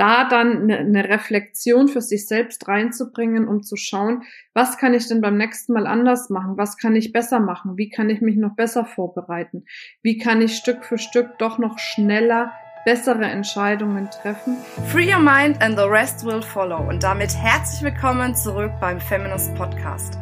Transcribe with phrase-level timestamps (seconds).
[0.00, 4.22] da dann eine, eine Reflexion für sich selbst reinzubringen, um zu schauen,
[4.54, 6.56] was kann ich denn beim nächsten Mal anders machen?
[6.56, 7.76] Was kann ich besser machen?
[7.76, 9.64] Wie kann ich mich noch besser vorbereiten?
[10.02, 12.52] Wie kann ich Stück für Stück doch noch schneller
[12.86, 14.56] bessere Entscheidungen treffen.
[14.86, 16.78] Free your mind and the rest will follow.
[16.88, 20.18] Und damit herzlich willkommen zurück beim Feminist Podcast.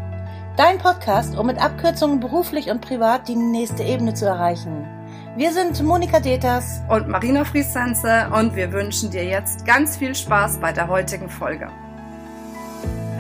[0.57, 4.98] Dein Podcast, um mit Abkürzungen beruflich und privat die nächste Ebene zu erreichen.
[5.39, 10.59] Wir sind Monika Deters und Marina Friesense und wir wünschen dir jetzt ganz viel Spaß
[10.59, 11.69] bei der heutigen Folge.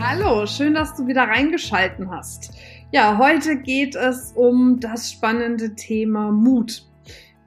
[0.00, 2.50] Hallo, schön, dass du wieder reingeschalten hast.
[2.90, 6.87] Ja, heute geht es um das spannende Thema Mut.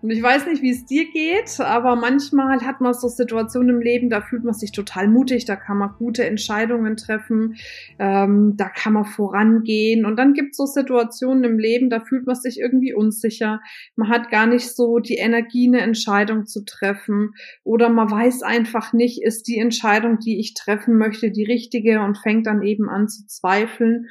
[0.01, 3.81] Und ich weiß nicht, wie es dir geht, aber manchmal hat man so Situationen im
[3.81, 7.55] Leben, da fühlt man sich total mutig, da kann man gute Entscheidungen treffen,
[7.99, 10.05] ähm, da kann man vorangehen.
[10.05, 13.61] Und dann gibt es so Situationen im Leben, da fühlt man sich irgendwie unsicher.
[13.95, 17.33] Man hat gar nicht so die Energie, eine Entscheidung zu treffen.
[17.63, 22.17] Oder man weiß einfach nicht, ist die Entscheidung, die ich treffen möchte, die richtige und
[22.17, 24.07] fängt dann eben an zu zweifeln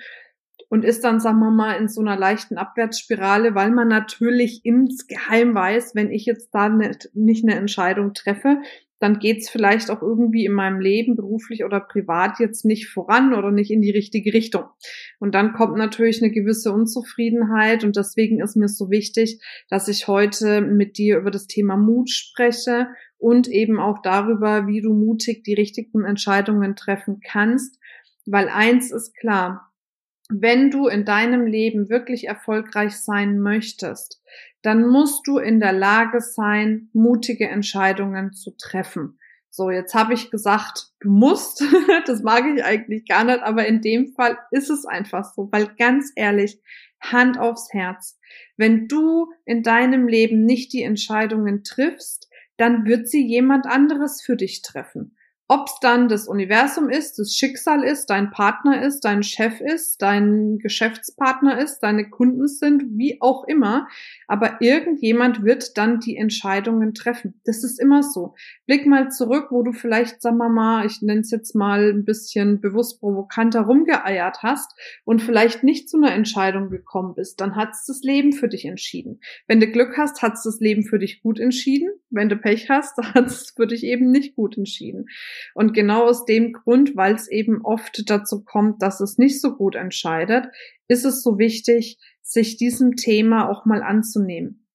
[0.69, 5.55] und ist dann, sagen wir mal, in so einer leichten Abwärtsspirale, weil man natürlich insgeheim
[5.55, 8.59] weiß, wenn ich jetzt da nicht, nicht eine Entscheidung treffe,
[9.01, 13.51] dann geht's vielleicht auch irgendwie in meinem Leben, beruflich oder privat, jetzt nicht voran oder
[13.51, 14.65] nicht in die richtige Richtung.
[15.19, 20.07] Und dann kommt natürlich eine gewisse Unzufriedenheit und deswegen ist mir so wichtig, dass ich
[20.07, 25.45] heute mit dir über das Thema Mut spreche und eben auch darüber, wie du mutig
[25.45, 27.79] die richtigen Entscheidungen treffen kannst.
[28.27, 29.70] Weil eins ist klar,
[30.31, 34.23] wenn du in deinem Leben wirklich erfolgreich sein möchtest,
[34.63, 39.19] dann musst du in der Lage sein, mutige Entscheidungen zu treffen.
[39.49, 41.65] So, jetzt habe ich gesagt, du musst,
[42.07, 45.75] das mag ich eigentlich gar nicht, aber in dem Fall ist es einfach so, weil
[45.77, 46.61] ganz ehrlich,
[47.01, 48.19] Hand aufs Herz,
[48.57, 54.37] wenn du in deinem Leben nicht die Entscheidungen triffst, dann wird sie jemand anderes für
[54.37, 55.17] dich treffen.
[55.53, 60.01] Ob es dann das Universum ist, das Schicksal ist, dein Partner ist, dein Chef ist,
[60.01, 63.89] dein Geschäftspartner ist, deine Kunden sind, wie auch immer.
[64.29, 67.41] Aber irgendjemand wird dann die Entscheidungen treffen.
[67.45, 68.37] Das ist immer so.
[68.67, 72.05] Blick mal zurück, wo du vielleicht, sagen wir mal, ich nenne es jetzt mal ein
[72.05, 74.73] bisschen bewusst provokanter rumgeeiert hast
[75.05, 77.41] und vielleicht nicht zu einer Entscheidung gekommen bist.
[77.41, 79.19] Dann hat es das Leben für dich entschieden.
[79.49, 81.91] Wenn du Glück hast, hat es das Leben für dich gut entschieden.
[82.09, 85.07] Wenn du Pech hast, hat es für dich eben nicht gut entschieden.
[85.55, 89.57] Und genau aus dem Grund, weil es eben oft dazu kommt, dass es nicht so
[89.57, 90.47] gut entscheidet,
[90.89, 94.67] ist es so wichtig, sich diesem Thema auch mal anzunehmen.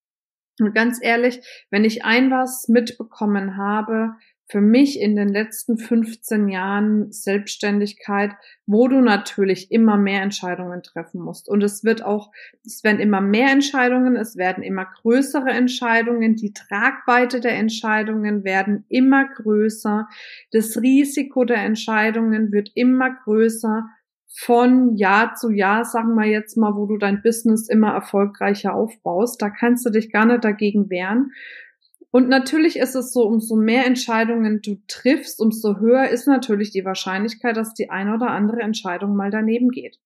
[0.59, 4.11] Und ganz ehrlich, wenn ich ein was mitbekommen habe,
[4.47, 8.31] für mich in den letzten 15 Jahren Selbstständigkeit,
[8.67, 11.49] wo du natürlich immer mehr Entscheidungen treffen musst.
[11.49, 12.31] Und es wird auch,
[12.63, 18.85] es werden immer mehr Entscheidungen, es werden immer größere Entscheidungen, die Tragweite der Entscheidungen werden
[18.87, 20.07] immer größer,
[20.51, 23.89] das Risiko der Entscheidungen wird immer größer.
[24.37, 29.41] Von Jahr zu Jahr, sagen wir jetzt mal, wo du dein Business immer erfolgreicher aufbaust,
[29.41, 31.31] da kannst du dich gar nicht dagegen wehren.
[32.15, 36.85] Und natürlich ist es so, umso mehr Entscheidungen du triffst, umso höher ist natürlich die
[36.85, 39.99] Wahrscheinlichkeit, dass die eine oder andere Entscheidung mal daneben geht.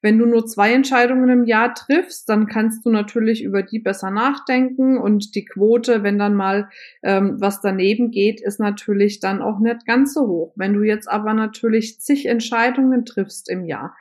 [0.00, 4.10] Wenn du nur zwei Entscheidungen im Jahr triffst, dann kannst du natürlich über die besser
[4.10, 6.70] nachdenken und die Quote, wenn dann mal
[7.02, 10.54] ähm, was daneben geht, ist natürlich dann auch nicht ganz so hoch.
[10.56, 13.94] Wenn du jetzt aber natürlich zig Entscheidungen triffst im Jahr,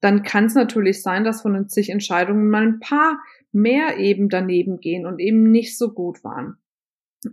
[0.00, 3.18] dann kann es natürlich sein, dass von den zig Entscheidungen mal ein paar
[3.52, 6.56] mehr eben daneben gehen und eben nicht so gut waren.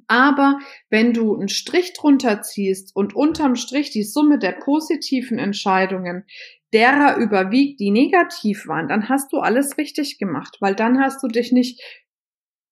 [0.07, 6.25] Aber wenn du einen Strich drunter ziehst und unterm Strich die Summe der positiven Entscheidungen
[6.73, 11.28] derer überwiegt, die negativ waren, dann hast du alles richtig gemacht, weil dann hast du
[11.28, 11.81] dich nicht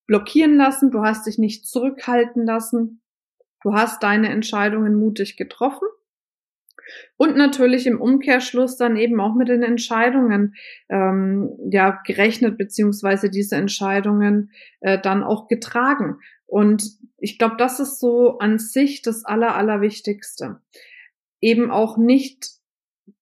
[0.05, 3.01] blockieren lassen, du hast dich nicht zurückhalten lassen,
[3.63, 5.87] du hast deine Entscheidungen mutig getroffen
[7.17, 10.55] und natürlich im Umkehrschluss dann eben auch mit den Entscheidungen
[10.89, 14.51] ähm, ja gerechnet beziehungsweise diese Entscheidungen
[14.81, 16.19] äh, dann auch getragen.
[16.47, 20.61] Und ich glaube, das ist so an sich das Aller, Allerwichtigste.
[21.41, 22.47] Eben auch nicht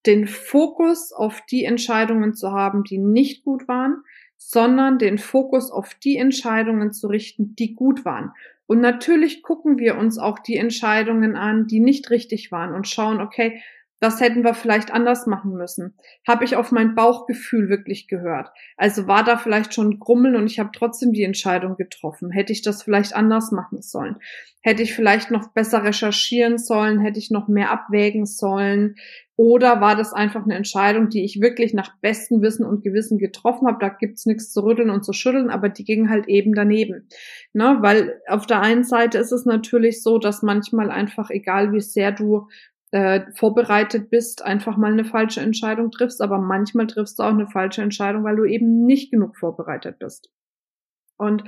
[0.06, 4.02] den Fokus auf die Entscheidungen zu haben, die nicht gut waren,
[4.36, 8.32] sondern den Fokus auf die Entscheidungen zu richten, die gut waren.
[8.66, 13.20] Und natürlich gucken wir uns auch die Entscheidungen an, die nicht richtig waren und schauen,
[13.20, 13.62] okay,
[14.00, 15.94] Was hätten wir vielleicht anders machen müssen?
[16.28, 18.50] Habe ich auf mein Bauchgefühl wirklich gehört?
[18.76, 22.30] Also war da vielleicht schon Grummeln und ich habe trotzdem die Entscheidung getroffen.
[22.30, 24.16] Hätte ich das vielleicht anders machen sollen?
[24.60, 27.00] Hätte ich vielleicht noch besser recherchieren sollen?
[27.00, 28.96] Hätte ich noch mehr abwägen sollen?
[29.36, 33.66] Oder war das einfach eine Entscheidung, die ich wirklich nach bestem Wissen und Gewissen getroffen
[33.66, 33.78] habe?
[33.80, 37.08] Da gibt's nichts zu rütteln und zu schütteln, aber die ging halt eben daneben.
[37.52, 37.78] Ne?
[37.80, 42.12] Weil auf der einen Seite ist es natürlich so, dass manchmal einfach, egal wie sehr
[42.12, 42.48] du
[42.96, 47.46] äh, vorbereitet bist, einfach mal eine falsche Entscheidung triffst, aber manchmal triffst du auch eine
[47.46, 50.30] falsche Entscheidung, weil du eben nicht genug vorbereitet bist.
[51.18, 51.44] Und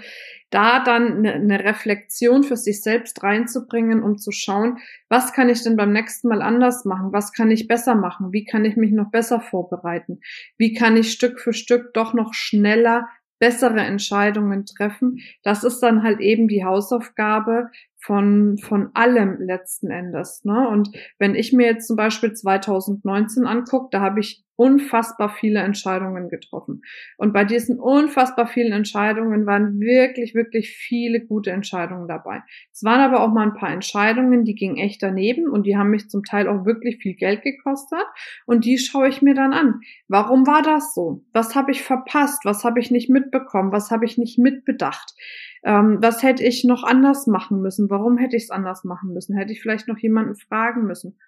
[0.51, 4.77] da dann eine, eine Reflexion für sich selbst reinzubringen, um zu schauen,
[5.09, 7.15] was kann ich denn beim nächsten Mal anders machen?
[7.15, 8.31] Was kann ich besser machen?
[8.33, 10.21] Wie kann ich mich noch besser vorbereiten?
[10.59, 13.09] Wie kann ich Stück für Stück doch noch schneller
[13.39, 15.21] bessere Entscheidungen treffen?
[15.43, 20.45] Das ist dann halt eben die Hausaufgabe, von, von allem letzten Endes.
[20.45, 20.69] Ne?
[20.69, 26.29] Und wenn ich mir jetzt zum Beispiel 2019 angucke, da habe ich unfassbar viele Entscheidungen
[26.29, 26.83] getroffen.
[27.17, 32.43] Und bei diesen unfassbar vielen Entscheidungen waren wirklich, wirklich viele gute Entscheidungen dabei.
[32.73, 35.91] Es waren aber auch mal ein paar Entscheidungen, die gingen echt daneben und die haben
[35.91, 38.03] mich zum Teil auch wirklich viel Geld gekostet.
[38.47, 39.81] Und die schaue ich mir dann an.
[40.09, 41.25] Warum war das so?
[41.33, 42.45] Was habe ich verpasst?
[42.45, 43.71] Was habe ich nicht mitbekommen?
[43.71, 45.15] Was habe ich nicht mitbedacht?
[45.65, 47.91] Ähm, was hätte ich noch anders machen müssen?
[47.91, 49.37] Warum hätte ich es anders machen müssen?
[49.37, 51.19] Hätte ich vielleicht noch jemanden fragen müssen?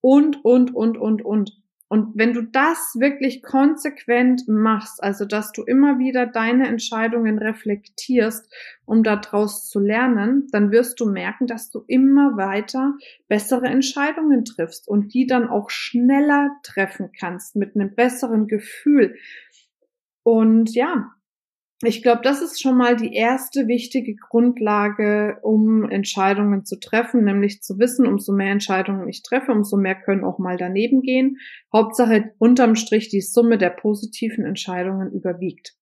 [0.00, 1.62] Und, und, und, und, und.
[1.90, 8.52] Und wenn du das wirklich konsequent machst, also dass du immer wieder deine Entscheidungen reflektierst,
[8.84, 12.94] um daraus zu lernen, dann wirst du merken, dass du immer weiter
[13.26, 19.16] bessere Entscheidungen triffst und die dann auch schneller treffen kannst mit einem besseren Gefühl.
[20.22, 21.12] Und ja,
[21.82, 27.62] ich glaube, das ist schon mal die erste wichtige Grundlage, um Entscheidungen zu treffen, nämlich
[27.62, 31.38] zu wissen, umso mehr Entscheidungen ich treffe, umso mehr können auch mal daneben gehen.
[31.72, 35.76] Hauptsache unterm Strich die Summe der positiven Entscheidungen überwiegt.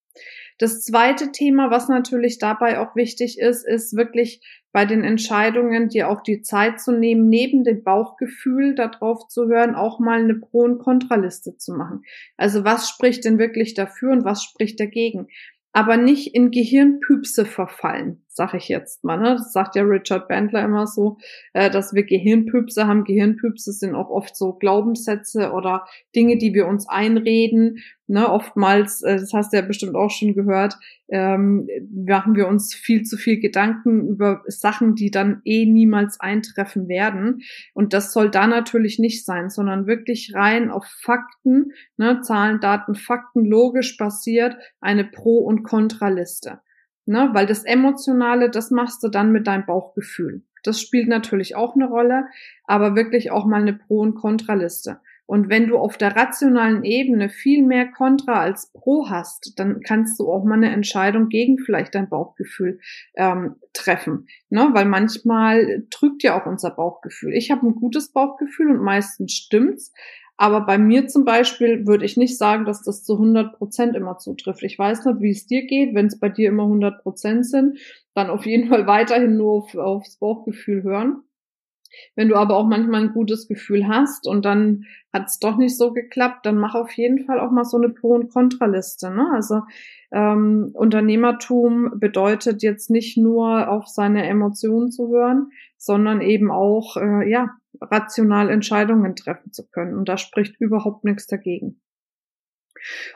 [0.59, 4.41] Das zweite Thema, was natürlich dabei auch wichtig ist, ist wirklich
[4.73, 9.75] bei den Entscheidungen, dir auch die Zeit zu nehmen, neben dem Bauchgefühl darauf zu hören,
[9.75, 12.03] auch mal eine Pro- und Kontraliste zu machen.
[12.37, 15.29] Also was spricht denn wirklich dafür und was spricht dagegen?
[15.77, 19.17] Aber nicht in Gehirnpüpse verfallen, sag ich jetzt mal.
[19.17, 19.37] Ne?
[19.37, 21.17] Das sagt ja Richard Bandler immer so,
[21.55, 23.05] äh, dass wir Gehirnpüpse haben.
[23.05, 27.79] Gehirnpüpse sind auch oft so Glaubenssätze oder Dinge, die wir uns einreden.
[28.09, 28.31] Ne?
[28.31, 30.77] Oftmals, äh, das hast du ja bestimmt auch schon gehört,
[31.09, 36.89] ähm, machen wir uns viel zu viel Gedanken über Sachen, die dann eh niemals eintreffen
[36.89, 37.41] werden.
[37.73, 42.21] Und das soll da natürlich nicht sein, sondern wirklich rein auf Fakten, ne?
[42.21, 46.61] Zahlen, Daten, Fakten, logisch basiert, eine Pro- und Kontraliste.
[47.07, 47.31] Ne?
[47.33, 50.43] Weil das Emotionale, das machst du dann mit deinem Bauchgefühl.
[50.63, 52.27] Das spielt natürlich auch eine Rolle,
[52.65, 55.01] aber wirklich auch mal eine Pro- und Kontraliste.
[55.27, 60.21] Und wenn du auf der rationalen Ebene viel mehr Kontra als Pro hast, dann kannst
[60.21, 62.79] du auch mal eine Entscheidung gegen vielleicht dein Bauchgefühl
[63.17, 64.29] ähm, treffen.
[64.51, 64.71] Ne?
[64.73, 67.33] Weil manchmal trügt ja auch unser Bauchgefühl.
[67.33, 69.93] Ich habe ein gutes Bauchgefühl und meistens stimmt's.
[70.37, 74.19] Aber bei mir zum Beispiel würde ich nicht sagen, dass das zu 100 Prozent immer
[74.19, 74.63] zutrifft.
[74.63, 75.95] Ich weiß nicht, wie es dir geht.
[75.95, 77.79] Wenn es bei dir immer 100 Prozent sind,
[78.15, 81.23] dann auf jeden Fall weiterhin nur auf, aufs Bauchgefühl hören.
[82.15, 85.77] Wenn du aber auch manchmal ein gutes Gefühl hast und dann hat es doch nicht
[85.77, 89.11] so geklappt, dann mach auf jeden Fall auch mal so eine Pro- und Kontraliste.
[89.11, 89.31] Ne?
[89.33, 89.63] Also
[90.13, 97.31] ähm, Unternehmertum bedeutet jetzt nicht nur auf seine Emotionen zu hören, sondern eben auch äh,
[97.31, 97.51] ja
[97.81, 99.97] rational Entscheidungen treffen zu können.
[99.97, 101.81] Und da spricht überhaupt nichts dagegen.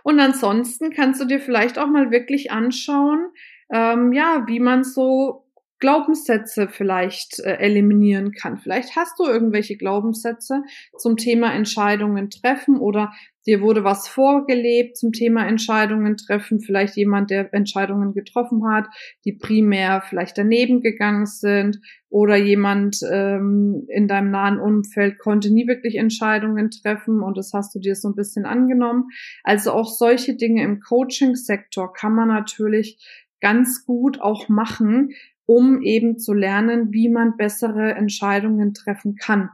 [0.02, 3.30] Und ansonsten kannst du dir vielleicht auch mal wirklich anschauen,
[3.72, 5.49] ähm, ja, wie man so
[5.80, 8.58] Glaubenssätze vielleicht äh, eliminieren kann.
[8.58, 10.62] Vielleicht hast du irgendwelche Glaubenssätze
[10.98, 13.12] zum Thema Entscheidungen treffen oder
[13.46, 16.60] dir wurde was vorgelebt zum Thema Entscheidungen treffen.
[16.60, 18.86] Vielleicht jemand, der Entscheidungen getroffen hat,
[19.24, 25.66] die primär vielleicht daneben gegangen sind oder jemand ähm, in deinem nahen Umfeld konnte nie
[25.66, 29.08] wirklich Entscheidungen treffen und das hast du dir so ein bisschen angenommen.
[29.42, 32.98] Also auch solche Dinge im Coaching-Sektor kann man natürlich
[33.40, 35.10] ganz gut auch machen,
[35.50, 39.50] um eben zu lernen, wie man bessere Entscheidungen treffen kann.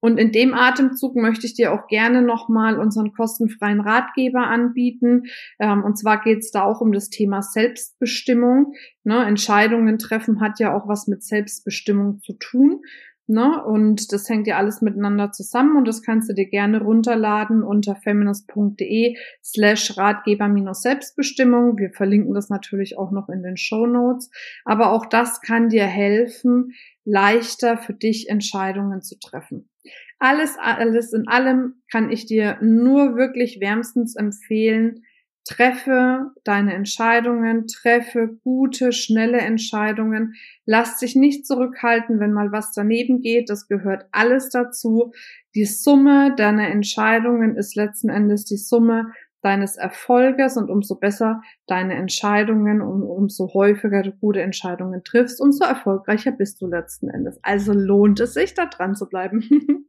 [0.00, 5.24] Und in dem Atemzug möchte ich dir auch gerne nochmal unseren kostenfreien Ratgeber anbieten.
[5.58, 8.72] Ähm, und zwar geht es da auch um das Thema Selbstbestimmung.
[9.02, 12.80] Ne, Entscheidungen treffen hat ja auch was mit Selbstbestimmung zu tun.
[13.26, 13.64] Ne?
[13.64, 17.96] Und das hängt ja alles miteinander zusammen und das kannst du dir gerne runterladen unter
[17.96, 21.78] feminist.de slash Ratgeber minus Selbstbestimmung.
[21.78, 24.30] Wir verlinken das natürlich auch noch in den Show Notes.
[24.66, 26.72] Aber auch das kann dir helfen,
[27.04, 29.70] leichter für dich Entscheidungen zu treffen.
[30.18, 35.02] Alles, alles in allem kann ich dir nur wirklich wärmstens empfehlen,
[35.44, 40.34] Treffe deine Entscheidungen, treffe gute, schnelle Entscheidungen.
[40.64, 43.50] Lass dich nicht zurückhalten, wenn mal was daneben geht.
[43.50, 45.12] Das gehört alles dazu.
[45.54, 49.12] Die Summe deiner Entscheidungen ist letzten Endes die Summe
[49.44, 55.64] deines Erfolges und umso besser deine Entscheidungen und umso häufiger du gute Entscheidungen triffst, umso
[55.64, 57.38] erfolgreicher bist du letzten Endes.
[57.42, 59.86] Also lohnt es sich, da dran zu bleiben.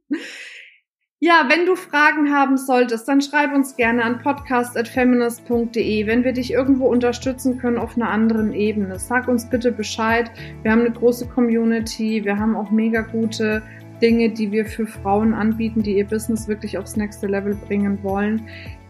[1.18, 6.52] Ja, wenn du Fragen haben solltest, dann schreib uns gerne an podcast.feminist.de, wenn wir dich
[6.52, 8.98] irgendwo unterstützen können auf einer anderen Ebene.
[8.98, 10.30] Sag uns bitte Bescheid.
[10.60, 13.62] Wir haben eine große Community, wir haben auch mega gute
[14.02, 18.46] Dinge, die wir für Frauen anbieten, die ihr Business wirklich aufs nächste Level bringen wollen.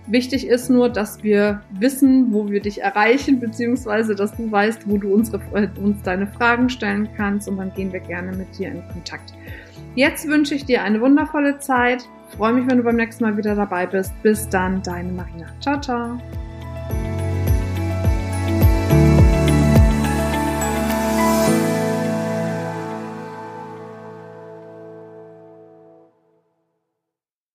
[0.08, 4.98] Wichtig ist nur, dass wir wissen, wo wir dich erreichen, beziehungsweise dass du weißt, wo
[4.98, 5.40] du unsere,
[5.80, 9.32] uns deine Fragen stellen kannst und dann gehen wir gerne mit dir in Kontakt.
[9.94, 12.08] Jetzt wünsche ich dir eine wundervolle Zeit.
[12.36, 14.12] Freue mich, wenn du beim nächsten Mal wieder dabei bist.
[14.22, 15.46] Bis dann, deine Marina.
[15.60, 16.18] Ciao, ciao.